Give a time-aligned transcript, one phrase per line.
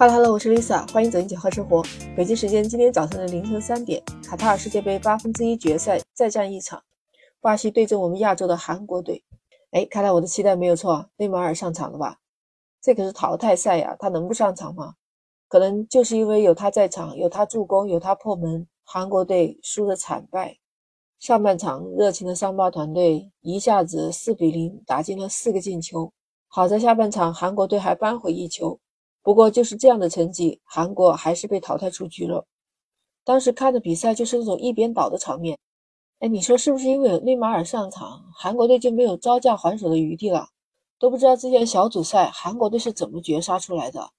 [0.00, 1.84] 哈喽哈喽，我是 Lisa，欢迎走进九号生活。
[2.16, 6.82] 北京时间今天早上的凌晨三点，卡塔尔世界杯八分之一决赛再战一场，
[7.42, 9.22] 巴西对阵我们亚洲的韩国队。
[9.72, 12.16] 哎，看来我的期待没有错，内马尔上场了吧？
[12.80, 14.94] 这可是淘汰赛呀，他能不上场吗？
[15.48, 20.56] 可能就是因为有他在场，有他助攻，有他破门，韩国队输得惨败。
[21.18, 26.10] 上半场热情的桑巴团队一下子四比零打进了四个进球，
[26.48, 28.80] 好在下半场韩国队还扳回一球。
[29.22, 32.46] 不过就是这样的成绩，韩国还是被淘汰出局了。
[33.24, 35.58] 当时看的比赛就是那种一边倒的场面。
[36.20, 40.48] 哎，你说是不是因为内马尔上场，韩国队就没有招架还手的余地了？
[40.98, 44.10] 都不知道之前小组赛韩国队是怎么绝杀出来的，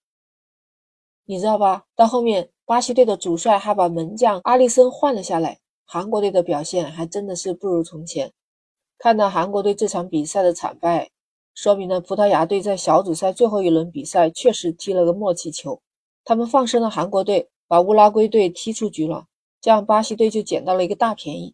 [1.25, 1.85] 你知道吧？
[1.95, 8.31] 到后面巴西队的主帅还把门将阿里森换了下来，韩国队的表现还真的是不如从前。
[8.97, 11.09] 看到韩国队这场比赛的惨败。
[11.53, 15.81] 说明了葡萄牙队在小组赛最后一轮比赛确实踢了个默契球，
[16.23, 19.25] 他们放生了韩国队，把乌拉圭队踢出局了，
[19.59, 21.53] 这样巴西队就捡到了一个大便宜。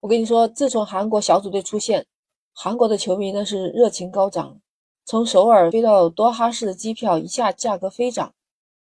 [0.00, 2.06] 我跟你说，自从韩国小组队出现，
[2.52, 4.60] 韩国的球迷那是热情高涨，
[5.04, 8.34] 从首尔飞到多哈市的机票一下价格飞涨，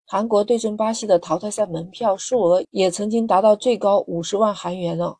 [0.06, 5.18] 韩国对阵巴西的淘汰赛门票数额也曾经达到最高五十万韩元了。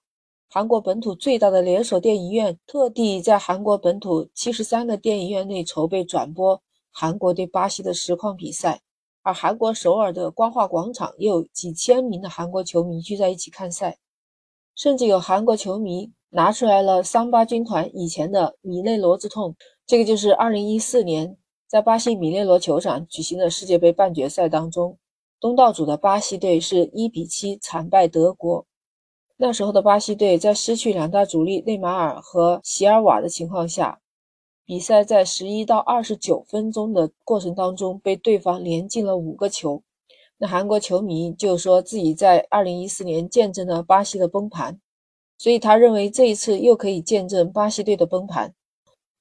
[0.49, 8.81] 韩国本土最大的连锁电影院特地在韩国本土七十三个电影院内筹备转播韩国对巴西的实况比赛，
[9.23, 13.99] 而韩国首尔的光化广场也有几千名的韩国球迷聚在一起看赛，
[14.77, 21.37] 甚至有韩国球迷拿出来了桑巴军团以前的米内罗之痛，这个就是二零一四年
[21.67, 24.97] 在巴西米内罗球场举行的世界杯半决赛当中，
[25.41, 28.65] 东道主的巴西队是一比七惨败德国。
[29.39, 34.01] 那时候的巴西队在失去两大主力内马尔和席尔瓦的情况下，
[34.65, 39.83] 比赛在十一到二十九分钟的过程当中被对方连进了五个球。
[40.39, 44.81] 那韩国球迷就说自己在二零一四年见证了巴西的崩盘，
[45.37, 48.55] 所以他认为这一次又可以见证巴西队的崩盘。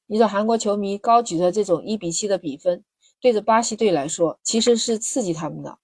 [0.07, 2.85] 你说韩国球迷高举着这种一比七的比分，
[3.19, 5.77] 对着巴西队来说其实是刺激他们的。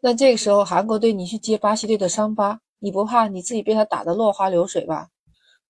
[0.00, 2.60] 那这个时候韩国队你去接巴西队的伤疤。
[2.84, 5.08] 你不怕你自己被他打得落花流水吧？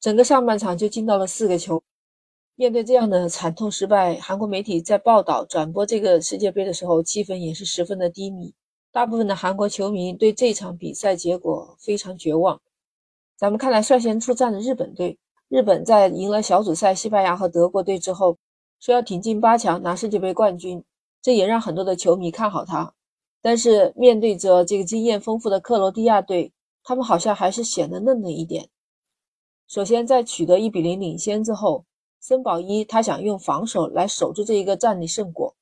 [0.01, 1.81] 整个上半场就进到了四个球。
[2.57, 8.53] 面对这样的惨痛失败，韩国媒体在报道转播这个世界杯的时候，气氛也是十分的低迷。
[8.91, 12.61] 大部分的韩国球迷对这场比赛结果非常绝望。
[13.37, 15.17] 咱们看来率先出战的日本队，
[15.49, 18.37] 日本在赢了小组赛西班牙和德国队之后，
[18.81, 20.83] 说要挺进八强拿世界杯冠军，
[21.23, 22.93] 这也让很多的球迷看好他。
[23.41, 26.53] 但是面对着这个经验丰富的克罗地亚队，
[26.85, 28.69] 他们好像还是显得嫩了一点。
[29.67, 31.87] 首先，在取得一比零领先之后，
[32.21, 35.57] 森保一他想用防守来守住这一个战利胜果，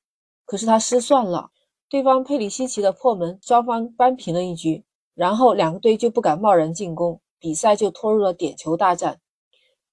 [0.45, 1.51] 可是他失算了。
[1.89, 9.21] 对方佩里西奇的破门，双方扳平了一局，然后两个队就不敢贸然进攻，比赛就拖入了点球大战。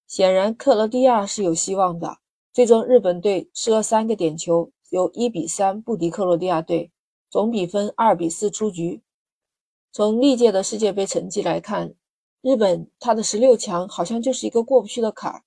[0.06, 2.18] 显然，克罗地亚是有希望的。
[2.52, 6.90] 最终，日本队吃了三个点球，由一比三不敌克罗地亚队，
[7.30, 9.02] 总比分二比四出局。
[9.92, 11.94] 从历届的世界杯成绩来看，
[12.42, 15.42] 日本他的十六强好像就是一个过不去的坎儿。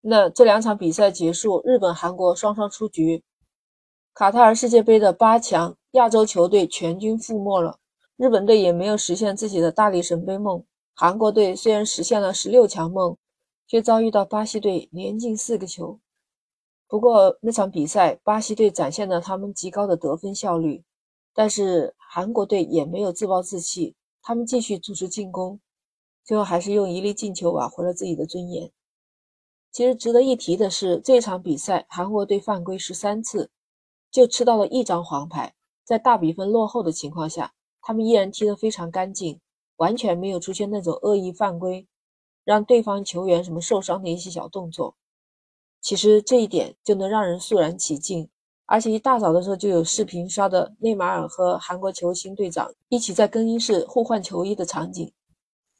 [0.00, 3.24] 那这两场比赛结束，日本、韩国双双出局，
[4.14, 7.78] 卡塔尔世界杯的八强亚洲球队全军覆没了。
[8.16, 13.16] 日本队也没有实现自己的大力神杯梦，韩国队虽然实现了十六强梦，
[13.66, 15.98] 却遭遇到巴西队连进四个球。
[16.86, 20.84] 不过那场比赛，巴西队展现了他们极高的得分效率。
[21.38, 25.60] 但是韩国队也没有自暴自弃，他们继续组织进攻，
[26.24, 28.72] 最后还是用一粒进球挽回了自己的尊严。
[29.70, 33.52] 其实值得一提的是，这场比赛韩国队犯规十三次，
[34.10, 35.54] 就吃到了一张黄牌。
[35.84, 39.40] 在大比分落后的情况下，他们依然踢得非常干净，
[39.76, 41.86] 完全没有出现那种恶意犯规，
[42.42, 44.96] 让对方球员什么受伤的一些小动作。
[45.80, 48.28] 其实这一点就能让人肃然起敬。
[48.70, 55.10] 而且一大早的时候就有视频刷的内马尔和韩国球星队长一起在更衣室互换球衣的场景，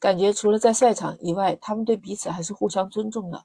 [0.01, 3.45] 感觉除了在赛场以外，他们对彼此还是互相尊重的。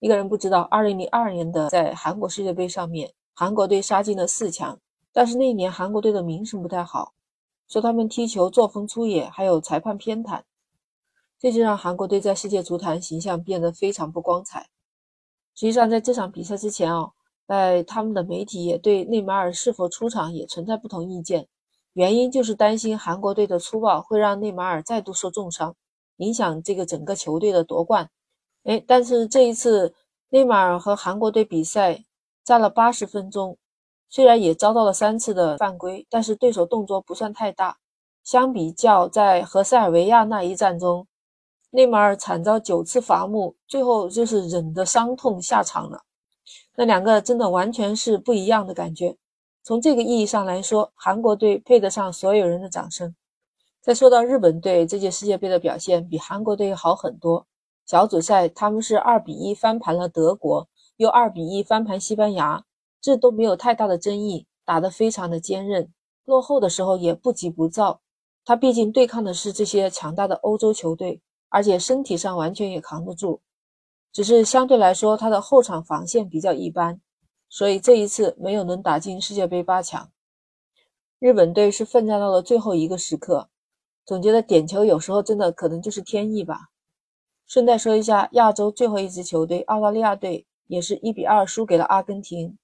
[0.00, 4.76] 一个人不知道，二零零二年的在韩国世界杯上面，韩国队杀进了四强，
[5.12, 7.14] 但是那一年韩国队的名声不太好，
[7.68, 10.42] 说他们踢球作风粗野，还有裁判偏袒，
[11.38, 14.68] 这就让韩国队在世界足坛形象变得非常不光彩。
[15.54, 17.12] 实际上，在这场比赛之前哦。
[17.48, 21.48] 在他们的媒体也对内马尔是否出场也存在不同意见，
[21.94, 25.74] 原因就是担心韩国队的粗暴会让内马尔再度受重伤，
[26.18, 28.10] 影响这个整个球队的夺冠。
[28.64, 29.94] 哎，但是这一次
[30.28, 32.04] 内马尔和韩国队比赛
[32.44, 33.56] 战了八十分钟，
[34.10, 37.78] 虽然也遭到了三次的犯规，但是对手动作不算太大。
[38.22, 41.06] 相比较在和塞尔维亚那一战中，
[41.70, 46.02] 内马尔惨遭九次罚木，最后就是忍着伤痛下场了。
[46.80, 49.16] 那两个真的完全是不一样的感觉。
[49.64, 53.16] 从这个意义上来说，韩国队配得上所有人的掌声。
[53.80, 57.44] 再说到日本队这届世界杯的表现，比韩国队好很多。
[57.84, 62.64] 小组赛他们是二比一翻盘了德国，又二比一翻盘西班牙，
[63.00, 65.92] 这都没有太大的争议，打得非常的坚韧。
[66.26, 68.00] 落后的时候也不急不躁。
[68.44, 73.40] 他毕竟对抗的是这些强大的欧洲球队，而且身体上完全也扛得住。
[74.12, 77.00] 只是相对来说，他的后场防线比较一般。
[77.50, 80.10] 所以这一次没有能打进世界杯八强，
[81.18, 83.48] 日本队是奋战到了最后一个时刻。
[84.04, 86.68] 总觉得点球有时候真的可能就是天意吧。
[87.46, 92.58] 顺带说一下，亚洲最后一支球队澳大利亚队也是一比二输给了阿根廷。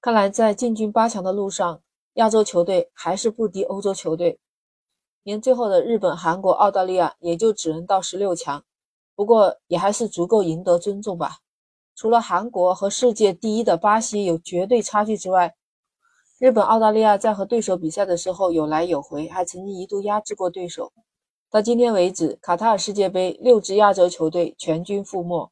[0.00, 1.82] 看来在进军八强的路上，
[2.14, 4.38] 亚洲球队还是不敌欧洲球队。
[5.22, 8.64] 连最后的日本、韩国、澳大利亚也就只能到十六强，
[9.16, 11.38] 不过也还是足够赢得尊重吧。
[11.96, 15.54] 除了韩国和世界第一的巴西有绝对差距之外，
[16.38, 20.92] 日本、澳大利亚在和对手比赛的时候有来有回，还曾经一度压制过对手。
[21.48, 25.48] 到今天为止，卡塔尔世界杯六支亚洲球队全军覆没。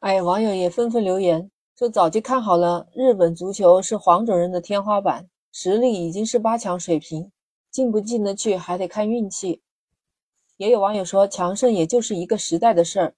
[0.00, 1.48] 哎，网友也纷纷留言
[1.78, 7.30] 说，早就看好了日本足球是黄种人的天花板，实力已经是八强水平，
[7.70, 9.62] 进不进得去还得看运气。
[10.56, 13.14] 也有网友说，强盛也就是一个时代的事儿。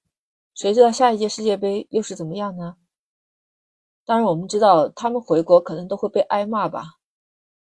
[0.55, 2.77] 谁知道下一届世界杯又是怎么样呢？
[4.05, 6.95] 当然，我们知道他们回国可能都会被挨骂吧。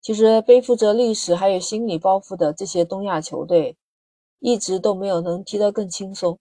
[0.01, 3.77] 其实背负着历史还有心理包袱的这些东亚球队，
[4.39, 6.39] 一直都没有能踢得更轻松。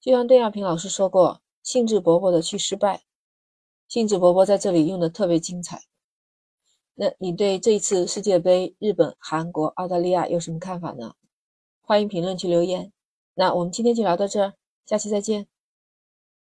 [0.00, 3.02] 就像邓亚萍老师说过：“兴致勃勃的去失败，
[3.88, 5.82] 兴致勃勃在这里用的特别精彩。”
[6.94, 11.14] 那你对这一次世界杯，日本、韩国、澳大利亚有什么看法呢？
[11.88, 12.92] 欢迎评论区留言。
[13.32, 14.52] 那我们今天就聊到这儿。
[14.84, 15.46] 下期再见。